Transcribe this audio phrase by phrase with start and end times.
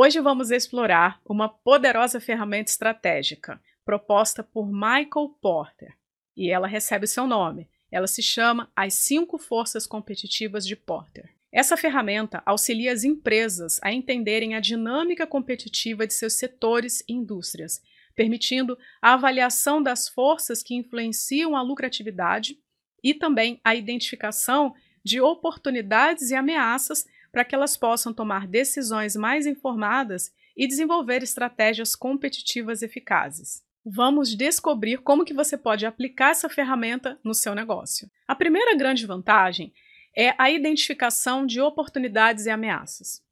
[0.00, 5.92] Hoje vamos explorar uma poderosa ferramenta estratégica proposta por Michael Porter
[6.36, 7.68] e ela recebe seu nome.
[7.90, 11.28] Ela se chama As Cinco Forças Competitivas de Porter.
[11.50, 17.82] Essa ferramenta auxilia as empresas a entenderem a dinâmica competitiva de seus setores e indústrias,
[18.14, 22.56] permitindo a avaliação das forças que influenciam a lucratividade
[23.02, 24.72] e também a identificação
[25.02, 27.04] de oportunidades e ameaças
[27.38, 33.62] para que elas possam tomar decisões mais informadas e desenvolver estratégias competitivas eficazes.
[33.86, 38.10] Vamos descobrir como que você pode aplicar essa ferramenta no seu negócio.
[38.26, 39.72] A primeira grande vantagem
[40.16, 43.22] é a identificação de oportunidades e ameaças.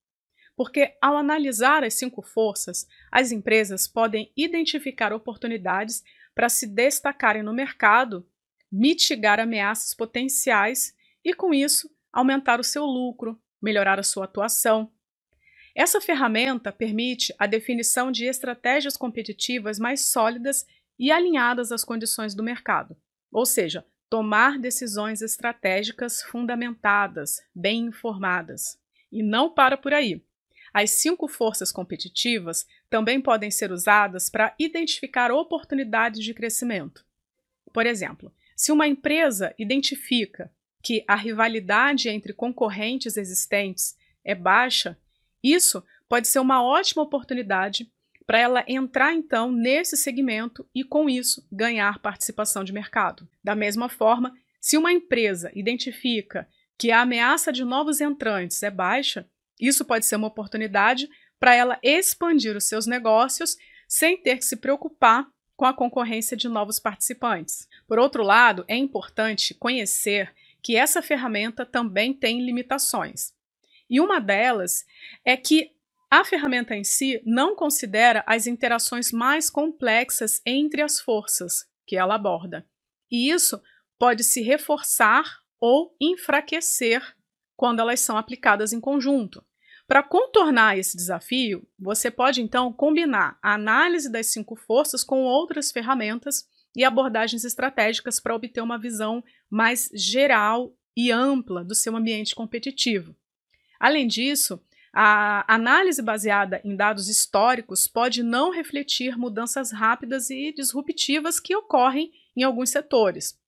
[0.55, 7.53] Porque ao analisar as cinco forças, as empresas podem identificar oportunidades para se destacarem no
[7.53, 8.25] mercado,
[8.71, 10.95] mitigar ameaças potenciais
[11.25, 13.37] e, com isso, aumentar o seu lucro,
[13.67, 14.89] melhorar a sua atuação.
[15.75, 20.65] Essa ferramenta permite a definição de estratégias competitivas mais sólidas
[20.97, 22.97] e alinhadas às condições do mercado,
[23.31, 28.79] ou seja, tomar decisões estratégicas fundamentadas, bem informadas.
[29.11, 30.23] E não para por aí.
[30.73, 37.05] As cinco forças competitivas também podem ser usadas para identificar oportunidades de crescimento.
[37.73, 40.53] Por exemplo, se uma empresa identifica
[40.87, 44.97] que a rivalidade entre concorrentes existentes é baixa,
[45.43, 47.91] isso pode ser uma ótima oportunidade
[48.25, 53.29] para ela entrar então nesse segmento e, com isso, ganhar participação de mercado.
[53.43, 56.49] Da mesma forma, se uma empresa identifica
[56.79, 59.29] que a ameaça de novos entrantes é baixa,
[59.61, 63.57] isso pode ser uma oportunidade para ela expandir os seus negócios
[63.89, 65.27] sem ter que se preocupar
[65.57, 67.67] com a concorrência de novos participantes.
[67.89, 70.33] Por outro lado, é importante conhecer
[70.67, 73.33] que essa ferramenta também tem limitações.
[73.89, 74.85] E uma delas
[75.25, 75.71] é que
[76.11, 82.17] a ferramenta em si não considera as interações mais complexas entre as forças que ela
[82.17, 82.69] aborda.
[83.09, 83.63] E isso
[83.97, 87.01] pode se reforçar ou enfraquecer
[87.55, 89.47] quando elas são aplicadas em conjunto.
[89.87, 95.71] Para contornar esse desafio, você pode então combinar a análise das cinco forças com outras
[95.71, 96.45] ferramentas
[96.77, 103.17] e abordagens estratégicas para obter uma visão mais geral e ampla do seu ambiente competitivo.
[103.81, 111.41] Além disso, a análise baseada em dados históricos pode não refletir mudanças rápidas e disruptivas
[111.41, 113.39] que ocorrem em alguns setores.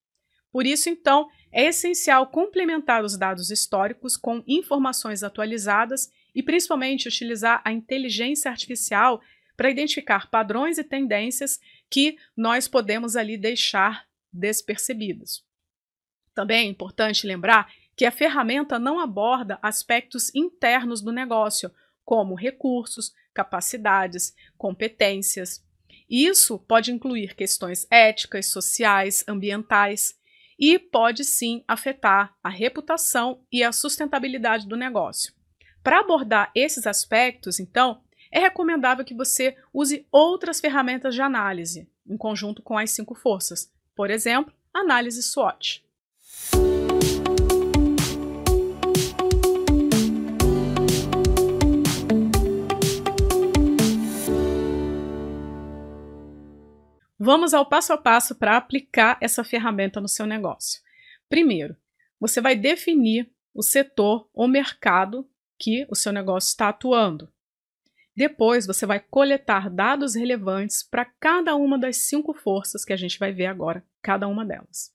[0.51, 7.61] Por isso, então, é essencial complementar os dados históricos com informações atualizadas e, principalmente, utilizar
[7.65, 9.21] a inteligência artificial
[9.59, 11.59] para identificar padrões e tendências
[11.91, 15.45] que nós podemos ali deixar despercebidos.
[16.33, 21.73] Também é importante lembrar que a ferramenta não aborda aspectos internos do negócio,
[22.05, 25.67] como recursos, capacidades, competências.
[26.09, 30.17] Isso pode incluir questões éticas, sociais, ambientais
[30.57, 35.35] e pode sim afetar a reputação e a sustentabilidade do negócio.
[35.83, 38.01] Para abordar esses aspectos, então,
[38.31, 43.73] é recomendável que você use outras ferramentas de análise, em conjunto com as cinco forças,
[43.95, 45.85] por exemplo, análise SWOT.
[57.21, 60.81] Vamos ao passo a passo para aplicar essa ferramenta no seu negócio.
[61.29, 61.77] Primeiro,
[62.19, 65.29] você vai definir o setor ou mercado
[65.59, 67.29] que o seu negócio está atuando.
[68.19, 73.17] Depois, você vai coletar dados relevantes para cada uma das cinco forças que a gente
[73.17, 74.93] vai ver agora, cada uma delas.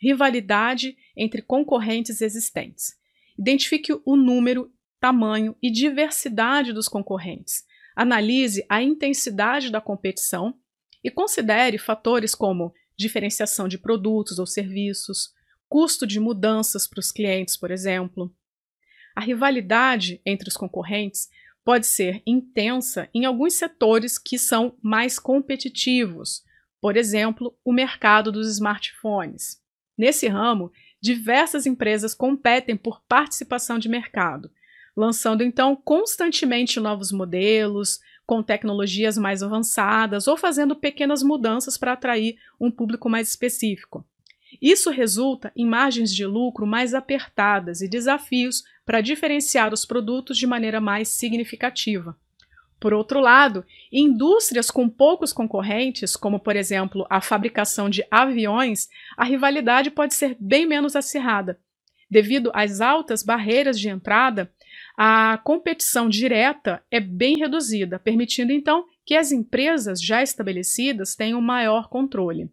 [0.00, 2.94] Rivalidade entre concorrentes existentes.
[3.38, 7.62] Identifique o número, tamanho e diversidade dos concorrentes.
[7.94, 10.58] Analise a intensidade da competição
[11.04, 15.30] e considere fatores como diferenciação de produtos ou serviços,
[15.68, 18.34] custo de mudanças para os clientes, por exemplo.
[19.14, 21.28] A rivalidade entre os concorrentes
[21.66, 26.44] pode ser intensa em alguns setores que são mais competitivos,
[26.80, 29.60] por exemplo, o mercado dos smartphones.
[29.98, 30.70] Nesse ramo,
[31.02, 34.48] diversas empresas competem por participação de mercado,
[34.96, 42.38] lançando então constantemente novos modelos, com tecnologias mais avançadas ou fazendo pequenas mudanças para atrair
[42.60, 44.06] um público mais específico.
[44.62, 50.46] Isso resulta em margens de lucro mais apertadas e desafios para diferenciar os produtos de
[50.46, 52.16] maneira mais significativa.
[52.78, 59.24] Por outro lado, indústrias com poucos concorrentes, como por exemplo a fabricação de aviões, a
[59.24, 61.58] rivalidade pode ser bem menos acirrada.
[62.08, 64.52] Devido às altas barreiras de entrada,
[64.96, 71.88] a competição direta é bem reduzida, permitindo então que as empresas já estabelecidas tenham maior
[71.88, 72.50] controle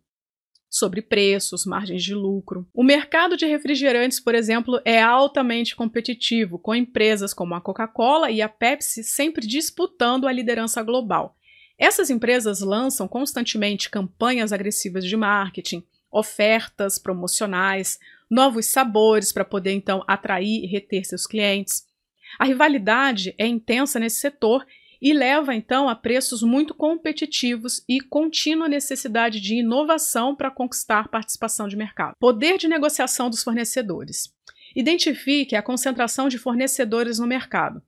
[0.73, 2.67] sobre preços, margens de lucro.
[2.73, 8.41] O mercado de refrigerantes, por exemplo, é altamente competitivo, com empresas como a Coca-Cola e
[8.41, 11.37] a Pepsi sempre disputando a liderança global.
[11.77, 20.03] Essas empresas lançam constantemente campanhas agressivas de marketing, ofertas promocionais, novos sabores para poder então
[20.07, 21.83] atrair e reter seus clientes.
[22.39, 24.65] A rivalidade é intensa nesse setor
[25.03, 31.67] e leva então a preços muito competitivos e contínua necessidade de inovação para conquistar participação
[31.67, 32.15] de mercado.
[32.17, 34.33] Poder de negociação dos fornecedores.
[34.73, 37.83] Identifique a concentração de fornecedores no mercado,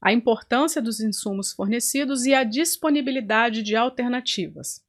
[0.00, 4.80] a importância dos insumos fornecidos e a disponibilidade de alternativas.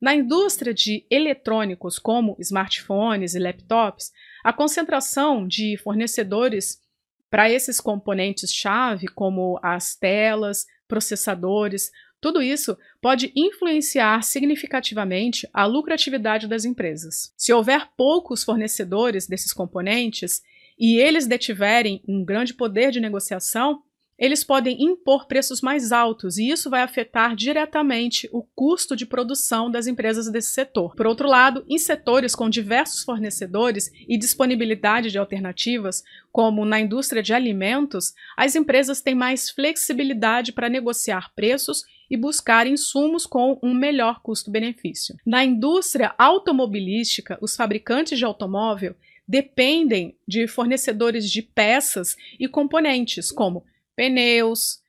[0.00, 4.10] Na indústria de eletrônicos, como smartphones e laptops,
[4.42, 6.82] a concentração de fornecedores
[7.30, 11.90] para esses componentes-chave, como as telas, processadores,
[12.20, 17.32] tudo isso pode influenciar significativamente a lucratividade das empresas.
[17.36, 20.42] Se houver poucos fornecedores desses componentes
[20.78, 23.82] e eles detiverem um grande poder de negociação,
[24.18, 29.70] eles podem impor preços mais altos e isso vai afetar diretamente o custo de produção
[29.70, 30.94] das empresas desse setor.
[30.94, 37.22] Por outro lado, em setores com diversos fornecedores e disponibilidade de alternativas, como na indústria
[37.22, 43.74] de alimentos, as empresas têm mais flexibilidade para negociar preços e buscar insumos com um
[43.74, 45.16] melhor custo-benefício.
[45.26, 48.94] Na indústria automobilística, os fabricantes de automóvel
[49.26, 53.64] dependem de fornecedores de peças e componentes, como
[53.96, 54.80] pneus,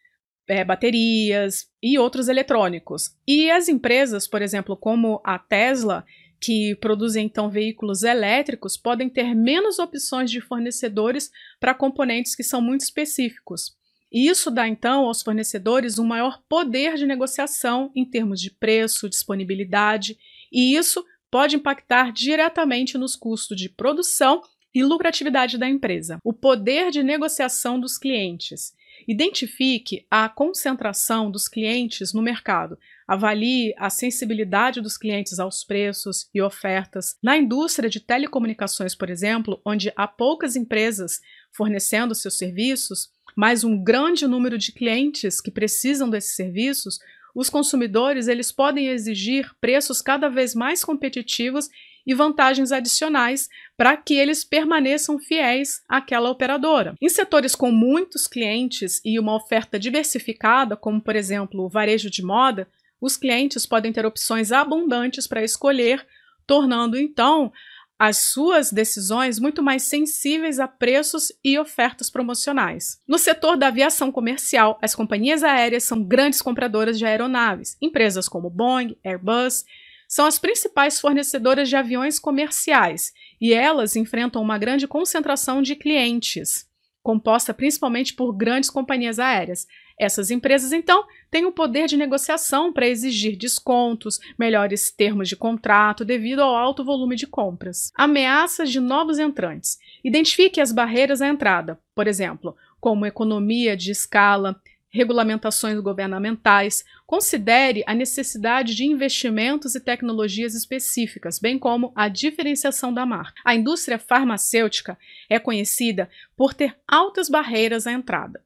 [0.48, 3.16] é, baterias e outros eletrônicos.
[3.28, 6.06] E as empresas, por exemplo, como a Tesla,
[6.40, 12.62] que produzem então veículos elétricos, podem ter menos opções de fornecedores para componentes que são
[12.62, 13.76] muito específicos.
[14.12, 19.10] E isso dá então aos fornecedores um maior poder de negociação em termos de preço,
[19.10, 20.18] disponibilidade,
[20.52, 24.42] e isso pode impactar diretamente nos custos de produção
[24.74, 26.20] e lucratividade da empresa.
[26.24, 28.74] O poder de negociação dos clientes.
[29.08, 32.78] Identifique a concentração dos clientes no mercado.
[33.08, 37.16] Avalie a sensibilidade dos clientes aos preços e ofertas.
[37.22, 41.22] Na indústria de telecomunicações, por exemplo, onde há poucas empresas
[41.52, 47.00] fornecendo seus serviços, mas um grande número de clientes que precisam desses serviços,
[47.36, 51.70] os consumidores eles podem exigir preços cada vez mais competitivos
[52.06, 56.96] e vantagens adicionais para que eles permaneçam fiéis àquela operadora.
[57.02, 62.24] Em setores com muitos clientes e uma oferta diversificada, como por exemplo o varejo de
[62.24, 62.68] moda,
[63.02, 66.06] os clientes podem ter opções abundantes para escolher,
[66.48, 67.52] tornando então
[67.98, 73.00] as suas decisões muito mais sensíveis a preços e ofertas promocionais.
[73.08, 77.78] No setor da aviação comercial, as companhias aéreas são grandes compradoras de aeronaves.
[77.82, 79.64] Empresas como Boeing, Airbus
[80.08, 86.68] são as principais fornecedoras de aviões comerciais e elas enfrentam uma grande concentração de clientes,
[87.04, 89.68] composta principalmente por grandes companhias aéreas.
[89.98, 96.04] Essas empresas, então, têm o poder de negociação para exigir descontos, melhores termos de contrato
[96.04, 97.92] devido ao alto volume de compras.
[97.96, 99.78] Ameaças de novos entrantes.
[100.04, 104.62] Identifique as barreiras à entrada, por exemplo, como economia de escala,
[104.96, 113.06] regulamentações governamentais, considere a necessidade de investimentos e tecnologias específicas, bem como a diferenciação da
[113.06, 113.42] marca.
[113.44, 114.98] A indústria farmacêutica
[115.30, 118.42] é conhecida por ter altas barreiras à entrada.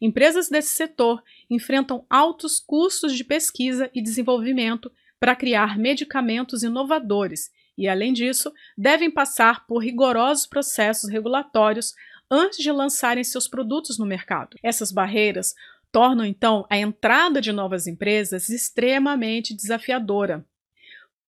[0.00, 4.90] Empresas desse setor enfrentam altos custos de pesquisa e desenvolvimento
[5.20, 11.94] para criar medicamentos inovadores e, além disso, devem passar por rigorosos processos regulatórios
[12.28, 14.56] antes de lançarem seus produtos no mercado.
[14.64, 15.54] Essas barreiras
[15.92, 20.44] tornam então a entrada de novas empresas extremamente desafiadora,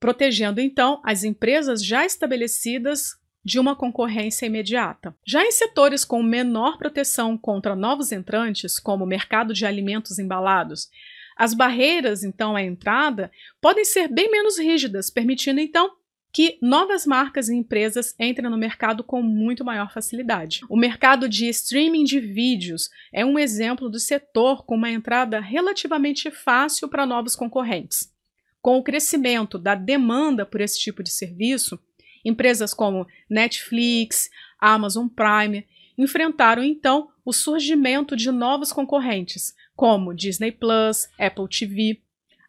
[0.00, 5.14] protegendo então as empresas já estabelecidas de uma concorrência imediata.
[5.26, 10.88] Já em setores com menor proteção contra novos entrantes, como o mercado de alimentos embalados,
[11.36, 13.30] as barreiras então à entrada
[13.60, 15.94] podem ser bem menos rígidas, permitindo então
[16.34, 20.62] que novas marcas e empresas entrem no mercado com muito maior facilidade.
[20.68, 26.32] O mercado de streaming de vídeos é um exemplo do setor com uma entrada relativamente
[26.32, 28.12] fácil para novos concorrentes.
[28.60, 31.78] Com o crescimento da demanda por esse tipo de serviço,
[32.24, 35.64] empresas como Netflix, Amazon Prime
[35.96, 42.00] enfrentaram então o surgimento de novos concorrentes, como Disney Plus, Apple TV.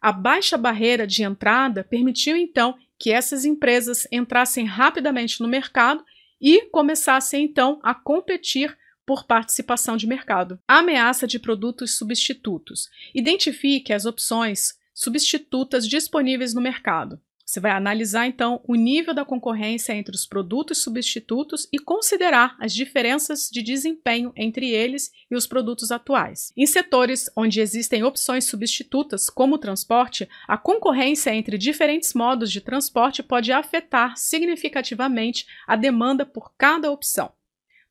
[0.02, 6.04] A baixa barreira de entrada permitiu então que essas empresas entrassem rapidamente no mercado
[6.40, 10.58] e começassem então a competir por participação de mercado.
[10.66, 12.90] Ameaça de produtos substitutos.
[13.14, 17.20] Identifique as opções substitutas disponíveis no mercado.
[17.46, 22.74] Você vai analisar então o nível da concorrência entre os produtos substitutos e considerar as
[22.74, 26.52] diferenças de desempenho entre eles e os produtos atuais.
[26.56, 32.60] Em setores onde existem opções substitutas, como o transporte, a concorrência entre diferentes modos de
[32.60, 37.32] transporte pode afetar significativamente a demanda por cada opção.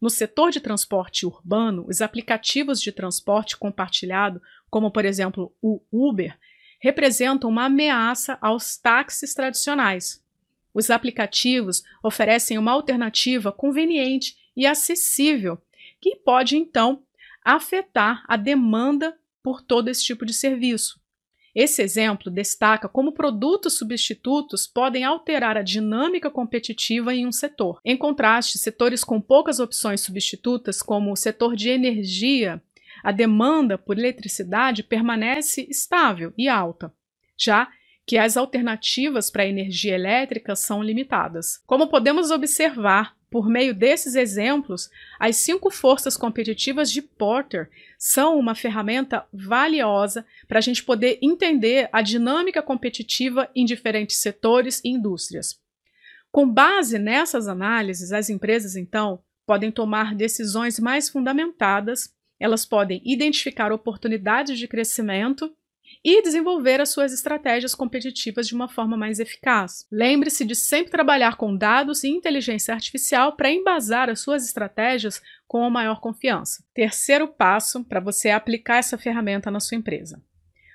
[0.02, 6.38] No setor de transporte urbano, os aplicativos de transporte compartilhado, como por exemplo o Uber,
[6.86, 10.24] representam uma ameaça aos táxis tradicionais.
[10.72, 15.60] Os aplicativos oferecem uma alternativa conveniente e acessível,
[16.00, 17.02] que pode então
[17.44, 21.02] afetar a demanda por todo esse tipo de serviço.
[21.56, 27.80] Esse exemplo destaca como produtos substitutos podem alterar a dinâmica competitiva em um setor.
[27.84, 32.62] Em contraste, setores com poucas opções substitutas, como o setor de energia,
[33.06, 36.92] a demanda por eletricidade permanece estável e alta,
[37.38, 37.70] já
[38.04, 41.62] que as alternativas para a energia elétrica são limitadas.
[41.68, 48.56] Como podemos observar, por meio desses exemplos, as cinco forças competitivas de Porter são uma
[48.56, 55.60] ferramenta valiosa para a gente poder entender a dinâmica competitiva em diferentes setores e indústrias.
[56.32, 63.72] Com base nessas análises, as empresas, então, podem tomar decisões mais fundamentadas, elas podem identificar
[63.72, 65.56] oportunidades de crescimento
[66.04, 69.88] e desenvolver as suas estratégias competitivas de uma forma mais eficaz.
[69.92, 75.64] Lembre-se de sempre trabalhar com dados e inteligência artificial para embasar as suas estratégias com
[75.64, 76.64] a maior confiança.
[76.74, 80.22] Terceiro passo para você aplicar essa ferramenta na sua empresa.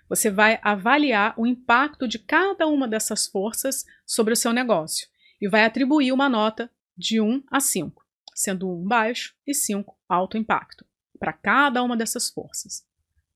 [0.09, 5.07] Você vai avaliar o impacto de cada uma dessas forças sobre o seu negócio
[5.41, 10.37] e vai atribuir uma nota de 1 a 5, sendo 1 baixo e 5 alto
[10.37, 10.85] impacto,
[11.21, 12.85] para cada uma dessas forças.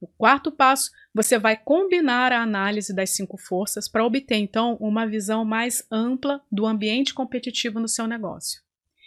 [0.00, 5.06] No quarto passo, você vai combinar a análise das cinco forças para obter, então, uma
[5.06, 8.60] visão mais ampla do ambiente competitivo no seu negócio.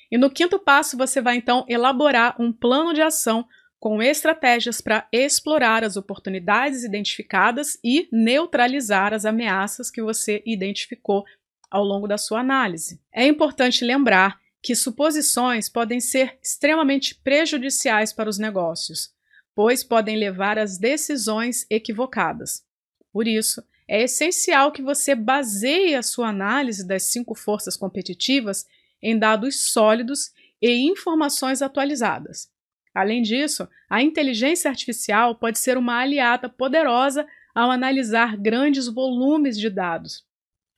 [0.10, 3.46] E no quinto passo, você vai, então, elaborar um plano de ação
[3.79, 11.25] com estratégias para explorar as oportunidades identificadas e neutralizar as ameaças que você identificou
[11.69, 13.00] ao longo da sua análise.
[13.13, 19.15] É importante lembrar que suposições podem ser extremamente prejudiciais para os negócios
[19.57, 22.63] pois podem levar às decisões equivocadas.
[23.11, 28.67] Por isso, é essencial que você baseie a sua análise das cinco forças competitivas
[29.01, 32.51] em dados sólidos e informações atualizadas.
[32.93, 39.71] Além disso, a inteligência artificial pode ser uma aliada poderosa ao analisar grandes volumes de
[39.71, 40.23] dados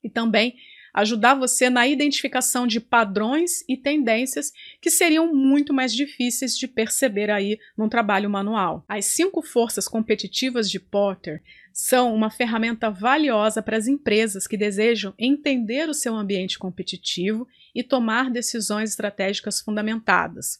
[0.01, 0.55] e também
[0.93, 7.29] ajudar você na identificação de padrões e tendências que seriam muito mais difíceis de perceber
[7.29, 8.83] aí num trabalho manual.
[8.87, 11.41] As cinco forças competitivas de Porter
[11.73, 17.83] são uma ferramenta valiosa para as empresas que desejam entender o seu ambiente competitivo e
[17.83, 20.59] tomar decisões estratégicas fundamentadas.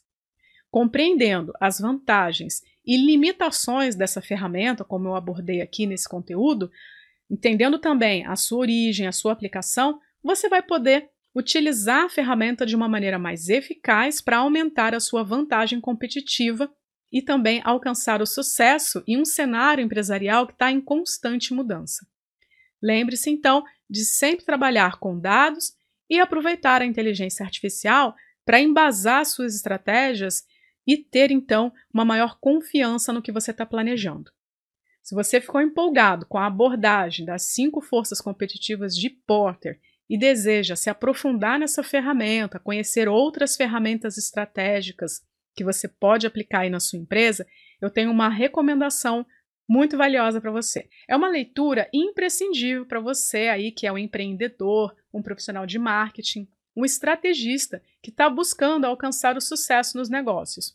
[0.71, 6.71] Compreendendo as vantagens e limitações dessa ferramenta, como eu abordei aqui nesse conteúdo,
[7.29, 12.75] entendendo também a sua origem, a sua aplicação, você vai poder utilizar a ferramenta de
[12.75, 16.71] uma maneira mais eficaz para aumentar a sua vantagem competitiva
[17.11, 22.05] e também alcançar o sucesso em um cenário empresarial que está em constante mudança.
[22.81, 25.73] Lembre-se, então, de sempre trabalhar com dados
[26.09, 30.43] e aproveitar a inteligência artificial para embasar suas estratégias
[30.85, 34.31] e ter, então, uma maior confiança no que você está planejando.
[35.03, 40.75] Se você ficou empolgado com a abordagem das cinco forças competitivas de Porter e deseja
[40.75, 45.21] se aprofundar nessa ferramenta, conhecer outras ferramentas estratégicas
[45.55, 47.45] que você pode aplicar aí na sua empresa,
[47.81, 49.25] eu tenho uma recomendação
[49.67, 50.89] muito valiosa para você.
[51.07, 56.47] É uma leitura imprescindível para você aí que é um empreendedor, um profissional de marketing,
[56.75, 60.69] um estrategista que está buscando alcançar o sucesso nos negócios.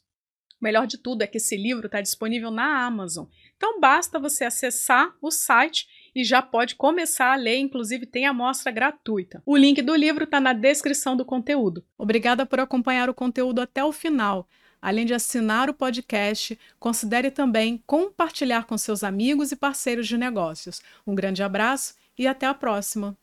[0.61, 3.27] O melhor de tudo é que esse livro está disponível na Amazon.
[3.57, 8.71] Então basta você acessar o site e já pode começar a ler, inclusive tem amostra
[8.71, 9.43] gratuita.
[9.45, 11.85] O link do livro está na descrição do conteúdo.
[11.99, 14.49] Obrigada por acompanhar o conteúdo até o final.
[14.81, 20.83] Além de assinar o podcast, considere também compartilhar com seus amigos e parceiros de negócios.
[21.07, 23.17] Um grande abraço e até a próxima!